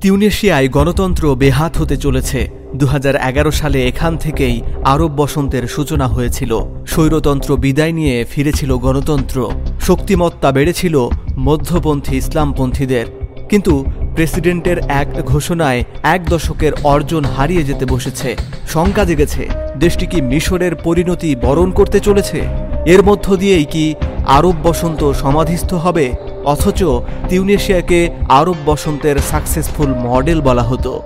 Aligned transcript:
তিউনেশিয়ায় 0.00 0.68
গণতন্ত্র 0.68 1.34
বেহাত 1.34 1.76
হতে 1.76 1.96
চলেছে। 1.96 2.48
দু 2.74 2.86
হাজার 2.86 3.16
এগারো 3.16 3.50
সালে 3.50 3.88
এখান 3.88 4.16
থেকেই 4.16 4.62
আরব 4.84 5.10
বসন্তের 5.16 5.68
সূচনা 5.68 6.06
হয়েছিল। 6.06 6.52
স্বৈরতন্ত্র 6.86 7.56
বিদায় 7.56 7.92
নিয়ে 7.92 8.24
ফিরেছিল 8.30 8.76
গণতন্ত্র। 8.76 9.50
শক্তিমত্তা 9.80 10.52
বেড়েছিল 10.52 11.08
মধ্যপন্থী 11.38 12.16
ইসলামপন্থীদের। 12.16 13.06
কিন্তু 13.48 13.84
প্রেসিডেন্টের 14.14 14.78
এক 14.78 15.08
ঘোষণায় 15.26 15.84
এক 16.02 16.20
দশকের 16.28 16.72
অর্জন 16.84 17.24
হারিয়ে 17.24 17.64
যেতে 17.64 17.84
বসেছে। 17.84 18.36
শঙ্কা 18.68 19.04
জেগেছে, 19.04 19.48
দেশটি 19.78 20.06
কি 20.06 20.20
মিশরের 20.20 20.74
পরিণতি 20.74 21.36
বরণ 21.36 21.70
করতে 21.70 22.00
চলেছে? 22.00 22.40
এর 22.86 23.02
মধ্য 23.02 23.36
দিয়েই 23.36 23.64
কি 23.64 23.94
আরব 24.26 24.54
বসন্ত 24.62 25.12
সমাধিস্থ 25.12 25.74
হবে? 25.74 26.12
অথচ 26.44 26.80
তিউনেশিয়াকে 27.28 28.10
আরব 28.28 28.56
বসন্তের 28.66 29.16
সাকসেসফুল 29.30 29.94
মডেল 29.94 30.40
বলা 30.40 30.62
হতো। 30.62 31.02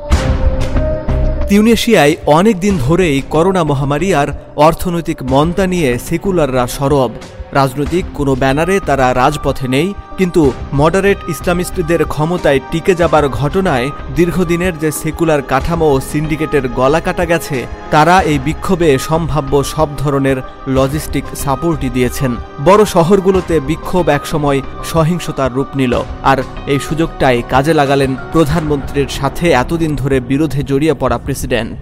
তিউনেশিয়ায় 1.49 2.17
অনেক 2.27 2.61
দিন 2.61 2.79
ধরেই 2.79 3.23
করোনা 3.31 3.65
মহামারী 3.65 4.13
আর 4.15 4.29
অর্থনৈতিক 4.57 5.19
মন্দা 5.23 5.67
নিয়ে 5.67 5.99
সেকুলাররা 5.99 6.67
সরব। 6.67 7.11
রাজনৈতিক 7.59 8.05
কোনো 8.19 8.33
ব্যানারে 8.43 8.77
তারা 8.89 9.07
রাজপথে 9.21 9.67
নেই, 9.77 9.89
কিন্তু 10.19 10.43
মডারেট 10.81 11.19
ইসলামিস্টদের 11.35 12.01
ক্ষমতায় 12.15 12.61
টিকে 12.71 12.93
যাবার 13.01 13.25
ঘটনায় 13.41 13.87
দীর্ঘদিনের 14.19 14.75
যে 14.83 14.91
সেকুলার 15.01 15.41
কাঠামো 15.51 15.87
ও 15.95 15.97
সিন্ডিকেটের 16.11 16.65
গলা 16.79 17.01
কাটা 17.07 17.25
গেছে, 17.33 17.59
তারা 17.95 18.15
এই 18.31 18.39
বিক্ষোভে 18.47 18.91
সম্ভাব্য 19.09 19.53
সব 19.75 19.89
ধরনের 20.03 20.39
লজিস্টিক 20.77 21.25
সাপোর্টই 21.43 21.91
দিয়েছেন। 21.97 22.33
বড় 22.69 22.83
শহরগুলোতে 22.95 23.55
বিক্ষোভ 23.71 24.05
একসময় 24.19 24.59
সহিংসতার 24.93 25.55
রূপ 25.57 25.71
নিল, 25.81 25.95
আর 26.31 26.39
এই 26.73 26.81
সুযোগটাই 26.87 27.39
কাজে 27.53 27.73
লাগালেন 27.81 28.11
প্রধানমন্ত্রীর 28.35 29.09
সাথে 29.19 29.47
এতদিন 29.63 29.93
ধরে 30.01 30.17
বিরোধে 30.31 30.61
জড়িয়ে 30.71 30.95
পড়া 31.03 31.19
প্রেসিডেন্ট। 31.25 31.81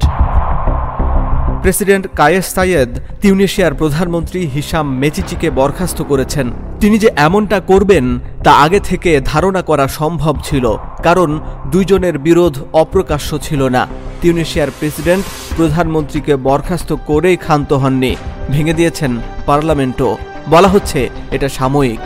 প্রেসিডেন্ট 1.63 2.05
কায়েস 2.17 2.47
সাইয়েদ 2.55 2.91
তিউনেশিয়ার 3.21 3.75
প্রধানমন্ত্রী 3.75 4.41
হিসাম 4.55 4.87
মেচিচিকে 5.03 5.49
বরখাস্ত 5.51 5.99
করেছেন। 6.03 6.47
তিনি 6.81 6.97
যে 6.99 7.09
এমনটা 7.17 7.59
করবেন, 7.61 8.05
তা 8.45 8.53
আগে 8.65 8.81
থেকে 8.81 9.11
ধারণা 9.25 9.63
করা 9.63 9.89
সম্ভব 9.89 10.35
ছিল, 10.43 10.65
কারণ 11.03 11.41
দুইজনের 11.71 12.19
বিরোধ 12.19 12.55
অপ্রকাশ্য 12.73 13.31
ছিল 13.39 13.61
না। 13.69 13.83
তিউনেশিয়ার 14.21 14.71
প্রেসিডেন্ট 14.79 15.25
প্রধানমন্ত্রীকে 15.57 16.37
বরখাস্ত 16.37 16.91
করেই 17.07 17.37
ক্ষান্ত 17.37 17.73
হননি, 17.73 18.13
ভেঙে 18.51 18.75
দিয়েছেন 18.75 19.13
পার্লামেন্টও। 19.47 20.11
বলা 20.49 20.69
হচ্ছে, 20.69 21.01
এটা 21.31 21.49
সাময়িক। 21.49 22.01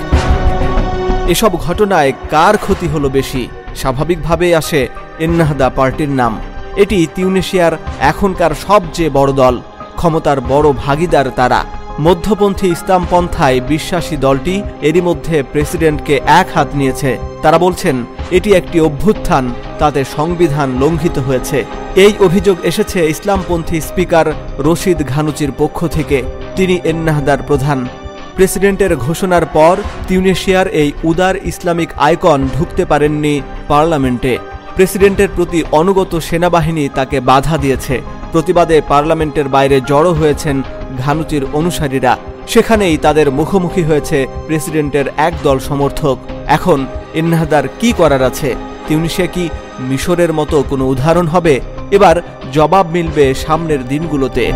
এসব 1.29 1.53
ঘটনায় 1.67 2.12
কার 2.31 2.55
ক্ষতি 2.59 2.87
হলো 2.89 3.09
বেশি? 3.09 3.43
স্বাভাবিকভাবেই 3.77 4.55
আসে 4.55 4.81
এন্নাহদা 5.19 5.69
পার্টির 5.71 6.09
নাম। 6.09 6.34
এটি 6.77 7.06
তিউনেশিয়ার 7.14 7.72
এখনকার 8.00 8.50
সবচেয়ে 8.66 9.10
বড় 9.10 9.32
দল। 9.32 9.60
ক্ষমতার 9.96 10.41
বড় 10.41 10.72
ভাগিদার 10.72 11.30
তারা। 11.36 11.64
মধ্যপন্থী 12.00 12.66
ইসলাম 12.69 13.06
পন্থায় 13.10 13.60
বিশ্বাসী 13.60 14.16
দলটি 14.16 14.62
এরই 14.82 15.00
মধ্যে 15.00 15.42
প্রেসিডেন্টকে 15.42 16.20
এক 16.27 16.47
হাত 16.54 16.69
নিয়েছে। 16.74 17.19
তারা 17.42 17.58
বলছেন, 17.58 18.04
এটি 18.30 18.54
একটি 18.54 18.80
অভ্যুত্থান, 18.80 19.52
তাতে 19.78 20.04
সংবিধান 20.16 20.69
লঙ্ঘিত 20.80 21.19
হয়েছে। 21.19 21.64
এই 21.94 22.12
অভিযোগ 22.20 22.56
এসেছে 22.62 23.06
ইসলামপন্থী 23.06 23.80
স্পিকার 23.80 24.27
রশিদ 24.58 25.08
ঘানুচির 25.08 25.52
পক্ষ 25.58 25.86
থেকে। 25.86 26.22
তিনি 26.56 26.80
এন্নাহদার 26.84 27.38
প্রধান। 27.47 27.88
প্রেসিডেন্টের 28.34 28.97
ঘোষণার 28.97 29.47
পর 29.47 29.77
তিউনেশিয়ার 30.08 30.69
এই 30.69 30.92
উদার 31.04 31.34
ইসলামিক 31.44 31.88
আইকন 31.97 32.48
ঢুকতে 32.58 32.84
পারেননি 32.84 33.41
পার্লামেন্টে। 33.69 34.38
প্রেসিডেন্টের 34.77 35.28
প্রতি 35.36 35.64
অনুগত 35.72 36.19
সেনাবাহিনী 36.19 36.88
তাকে 36.94 37.20
বাধা 37.20 37.56
দিয়েছে। 37.58 38.00
প্রতিবাদে 38.32 38.80
পার্লামেন্টের 38.88 39.48
বাইরে 39.48 39.80
জড়ো 39.80 40.12
হয়েছেন 40.12 40.62
ঘানুচির 40.98 41.47
অনুসারীরা। 41.53 42.19
সেখানেই 42.48 42.97
তাদের 42.97 43.31
মুখোমুখি 43.31 43.82
হয়েছে 43.82 44.26
প্রেসিডেন্টের 44.47 45.04
একদল 45.16 45.59
সমর্থক। 45.59 46.16
এখন 46.47 46.86
ইন্নাহাদার 47.15 47.65
কি 47.81 47.92
করার 47.92 48.22
আছে? 48.22 48.54
তিউনিশিয়া 48.88 49.26
কি 49.26 49.48
মিশরের 49.81 50.32
মতো 50.32 50.65
কোনো 50.70 50.86
উদাহরণ 50.86 51.26
হবে? 51.26 51.60
এবার 51.91 52.16
জবাব 52.53 52.91
মিলবে 52.91 53.34
সামনের 53.34 53.88
দিনগুলোতে। 53.88 54.53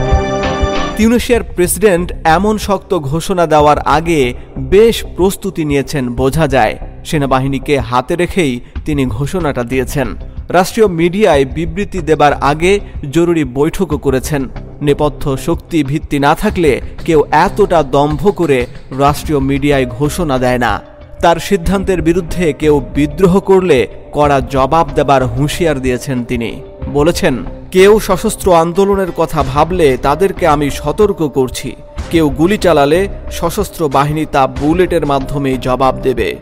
তিউনেশিয়ার 0.96 1.42
প্রেসিডেন্ট 1.42 2.12
এমন 2.24 2.58
শক্ত 2.58 2.94
ঘোষণা 2.94 3.46
দেওয়ার 3.46 3.78
আগে 3.78 4.34
বেশ 4.58 5.04
প্রস্তুতি 5.16 5.64
নিয়েছেন, 5.64 6.14
বোঝা 6.14 6.46
যায়। 6.46 6.78
সেনাবাহিনীকে 7.04 7.78
হাতে 7.78 8.16
রেখেই 8.16 8.60
তিনি 8.84 9.06
ঘোষণাটা 9.06 9.62
দিয়েছেন। 9.62 10.08
রাষ্ট্রীয় 10.48 10.88
মিডিয়ায় 10.88 11.44
বিবৃতি 11.44 12.00
দেবার 12.00 12.32
আগে 12.32 12.80
জরুরি 13.10 13.44
বৈঠকও 13.44 13.98
করেছেন। 13.98 14.48
নেপথ্য 14.82 15.36
শক্তি 15.36 15.82
ভিত্তি 15.82 16.18
না 16.18 16.34
থাকলে 16.34 16.80
কেউ 17.04 17.24
এতটা 17.30 17.82
দম্ভ 17.82 18.22
করে 18.36 18.66
রাষ্ট্রীয় 18.98 19.40
মিডিয়ায় 19.40 19.86
ঘোষণা 19.86 20.38
দেয় 20.38 20.58
না। 20.58 20.82
তার 21.20 21.36
সিদ্ধান্তের 21.36 22.02
বিরুদ্ধে 22.02 22.52
কেউ 22.52 22.80
বিদ্রোহ 22.94 23.40
করলে 23.40 23.86
কড়া 24.12 24.40
জবাব 24.40 24.86
দেবার 24.94 25.22
হুঁশিয়ার 25.26 25.80
দিয়েছেন 25.80 26.24
তিনি। 26.24 26.62
বলেছেন, 26.92 27.34
কেউ 27.70 28.00
সশস্ত্র 28.00 28.54
আন্দোলনের 28.54 29.10
কথা 29.16 29.42
ভাবলে 29.42 29.96
তাদেরকে 29.96 30.46
আমি 30.46 30.70
সতর্ক 30.70 31.22
করছি। 31.28 31.76
কেউ 32.10 32.28
গুলি 32.30 32.58
চালালে 32.58 33.08
সশস্ত্র 33.30 33.88
বাহিনী 33.88 34.26
তা 34.26 34.46
বুলেটের 34.46 35.06
মাধ্যমে 35.06 35.56
জবাব 35.56 35.94
দেবে। 36.02 36.36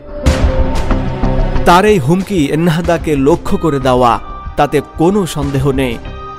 তার 1.69 1.85
এই 1.93 1.99
হুমকি 2.05 2.39
এন্নাহাদাকে 2.55 3.11
লক্ষ্য 3.27 3.55
করে 3.63 3.79
দেওয়া, 3.87 4.11
তাতে 4.57 4.77
কোনো 5.01 5.19
সন্দেহ 5.35 5.65
নেই। 5.81 5.95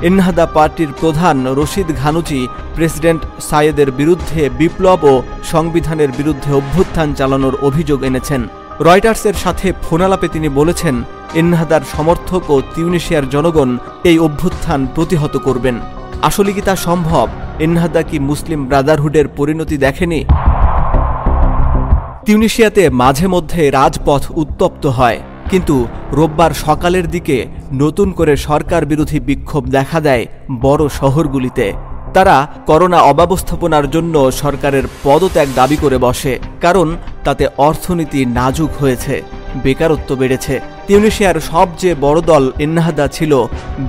এন্নাহাদা 0.09 0.45
পার্টির 0.57 0.91
প্রধান 1.01 1.37
রশিদ 1.59 1.89
ঘানুচি, 2.03 2.41
প্রেসিডেন্ট 2.77 3.23
সায়েদের 3.49 3.89
বিরুদ্ধে 4.01 4.41
বিপ্লব 4.61 5.01
ও 5.13 5.15
সংবিধানের 5.53 6.11
বিরুদ্ধে 6.19 6.51
অভ্যুত্থান 6.61 7.09
চালানোর 7.19 7.55
অভিযোগ 7.69 7.99
এনেছেন। 8.09 8.41
রয়টার্সের 8.87 9.37
সাথে 9.45 9.67
ফোনালাপে 9.87 10.29
তিনি 10.35 10.49
বলেছেন 10.59 10.95
এন্নাহাদার 11.41 11.83
সমর্থক 11.95 12.43
ও 12.55 12.57
তিউনেশিয়ার 12.75 13.25
জনগণ 13.35 13.71
এই 14.11 14.19
অভ্যুত্থান 14.27 14.81
প্রতিহত 14.95 15.35
করবেন। 15.47 15.77
আসলে 16.29 16.51
কি 16.57 16.63
তা 16.69 16.75
সম্ভব? 16.89 17.27
এন্নাহাদা 17.65 18.03
কি 18.09 18.17
মুসলিম 18.31 18.61
ব্রাদারহুডের 18.69 19.27
পরিণতি 19.39 19.77
দেখেনি? 19.85 20.21
তিউনিশিয়াতে 22.31 22.83
মাঝে 23.03 23.27
মধ্যে 23.35 23.63
রাজপথ 23.79 24.23
উত্তপ্ত 24.43 24.85
হয়, 24.99 25.19
কিন্তু 25.51 25.77
রোববার 26.19 26.53
সকালের 26.67 27.07
দিকে 27.15 27.37
নতুন 27.83 28.09
করে 28.19 28.33
সরকার 28.49 28.83
বিরোধী 28.91 29.19
বিক্ষোভ 29.29 29.63
দেখা 29.77 29.99
দেয় 30.07 30.25
বড় 30.65 30.83
শহরগুলিতে। 31.01 31.67
তারা 32.17 32.37
করোনা 32.69 32.99
অব্যবস্থাপনার 33.11 33.87
জন্য 33.95 34.15
সরকারের 34.43 34.85
পদত্যাগ 35.05 35.49
দাবি 35.59 35.77
করে 35.85 35.99
বসে, 36.07 36.33
কারণ 36.65 36.89
তাতে 37.27 37.45
অর্থনীতি 37.69 38.21
নাজুক 38.39 38.71
হয়েছে, 38.81 39.15
বেকারত্ব 39.65 40.11
বেড়েছে। 40.21 40.55
তিউনিশিয়ার 40.87 41.39
সবচেয়ে 41.53 42.01
বড় 42.05 42.21
দল 42.31 42.45
ইন্নাহাদা 42.65 43.07
ছিল 43.17 43.33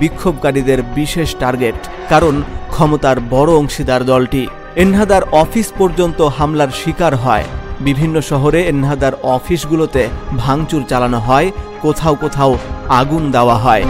বিক্ষোভকারীদের 0.01 0.79
বিশেষ 0.97 1.29
টার্গেট, 1.41 1.79
কারণ 2.11 2.35
ক্ষমতার 2.73 3.17
বড় 3.33 3.51
অংশীদার 3.61 4.01
দলটি। 4.11 4.43
এনহাদার 4.83 5.23
অফিস 5.43 5.67
পর্যন্ত 5.79 6.19
হামলার 6.37 6.71
শিকার 6.81 7.15
হয়। 7.25 7.47
বিভিন্ন 7.83 8.21
শহরে 8.21 8.59
এনহাদার 8.63 9.13
অফিসগুলোতে 9.23 10.07
ভাঙচুর 10.37 10.81
চালানো 10.89 11.19
হয়, 11.19 11.51
কোথাও 11.81 12.15
কোথাও 12.15 12.57
আগুন 12.89 13.31
দেওয়া 13.31 13.57
হয়। 13.57 13.83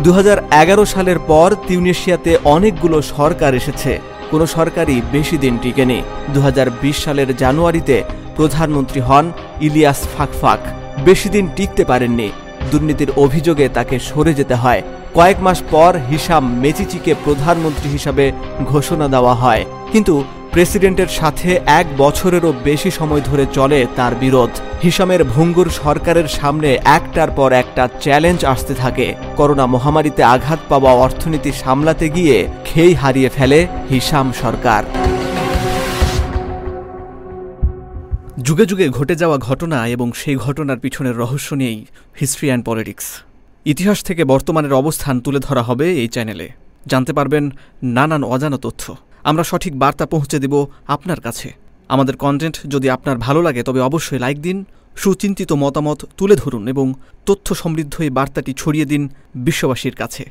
দু 0.00 0.12
হাজার 0.12 0.38
এগারো 0.50 0.84
সালের 0.84 1.18
পর 1.26 1.48
তিউনেশিয়াতে 1.68 2.38
অনেকগুলো 2.44 3.02
সরকার 3.02 3.54
এসেছে। 3.54 4.00
কোনো 4.30 4.46
সরকারই 4.46 5.00
বেশি 5.12 5.36
দিন 5.38 5.58
টিকেনি। 5.62 6.02
দু 6.34 6.40
হাজার 6.40 6.70
বিশ 6.82 6.96
সালের 7.04 7.36
জানুয়ারিতে 7.36 7.96
প্রধানমন্ত্রী 8.36 9.00
হন 9.00 9.32
ইলিয়াস 9.60 10.00
ফাকফাক। 10.18 10.60
বেশি 11.04 11.28
দিন 11.28 11.48
টিকতে 11.56 11.84
পারেননি। 11.84 12.28
দুর্নীতির 12.70 13.10
অভিযোগে 13.16 13.68
তাকে 13.68 13.98
সরে 13.98 14.34
যেতে 14.34 14.54
হয়। 14.54 14.82
কয়েক 15.14 15.38
মাস 15.40 15.62
পর 15.70 15.92
হিসাম 16.10 16.44
মেচিচিকে 16.54 17.14
প্রধানমন্ত্রী 17.24 17.88
হিসাবে 17.90 18.32
ঘোষণা 18.64 19.08
দেওয়া 19.08 19.34
হয়। 19.34 19.64
কিন্তু 19.92 20.14
প্রেসিডেন্টের 20.52 21.06
সাথে 21.06 21.60
এক 21.66 21.86
বছরেরও 21.98 22.52
বেশি 22.64 22.90
সময় 22.90 23.20
ধরে 23.20 23.46
চলে 23.52 23.86
তার 23.96 24.14
বিরোধ। 24.14 24.50
হিসামের 24.82 25.24
ভঙ্গুর 25.24 25.68
সরকারের 25.70 26.28
সামনে 26.28 26.78
একটার 26.84 27.30
পর 27.30 27.52
একটা 27.52 27.88
চ্যালেঞ্জ 28.00 28.44
আসতে 28.44 28.74
থাকে। 28.74 29.14
করোনা 29.36 29.66
মহামারীতে 29.66 30.22
আঘাত 30.22 30.58
পাওয়া 30.68 30.92
অর্থনীতি 30.92 31.52
সামলাতে 31.52 32.08
গিয়ে 32.08 32.48
খেই 32.64 32.94
হারিয়ে 32.94 33.28
ফেলে 33.28 33.68
হিসাম 33.90 34.32
সরকার। 34.32 34.84
যুগে 38.42 38.66
যুগে 38.66 38.88
ঘটে 38.88 39.14
যাওয়া 39.14 39.38
ঘটনা 39.38 39.86
এবং 39.86 40.12
সেই 40.12 40.36
ঘটনার 40.36 40.78
পিছনের 40.78 41.16
রহস্য 41.16 41.54
নিয়েই 41.54 41.86
হিস্ট্রি 42.20 42.48
অ্যান্ড 42.48 42.64
পলিটিক্স। 42.64 43.06
ইতিহাস 43.64 44.02
থেকে 44.02 44.24
বর্তমানের 44.24 44.72
অবস্থান 44.72 45.20
তুলে 45.20 45.38
ধরা 45.38 45.62
হবে 45.62 45.86
এই 45.92 46.08
চ্যানেলে। 46.08 46.48
জানতে 46.86 47.12
পারবেন 47.12 47.50
নানান 47.82 48.24
অজানা 48.24 48.56
তথ্য। 48.56 48.96
আমরা 49.24 49.44
সঠিক 49.44 49.78
বার্তা 49.78 50.06
পৌঁছে 50.06 50.38
দেব 50.38 50.66
আপনার 50.86 51.20
কাছে। 51.20 51.52
আমাদের 51.88 52.16
কন্টেন্ট 52.16 52.60
যদি 52.68 52.90
আপনার 52.90 53.18
ভালো 53.18 53.42
লাগে, 53.42 53.62
তবে 53.62 53.80
অবশ্যই 53.80 54.18
লাইক 54.18 54.40
দিন, 54.40 54.64
সুচিন্তিত 54.96 55.52
মতামত 55.52 56.04
তুলে 56.16 56.36
ধরুন 56.36 56.68
এবং 56.68 56.94
তথ্য 57.26 57.54
সমৃদ্ধ 57.54 58.00
এই 58.00 58.10
বার্তাটি 58.10 58.52
ছড়িয়ে 58.52 58.84
দিন 58.84 59.08
বিশ্ববাসীর 59.34 59.94
কাছে। 59.94 60.30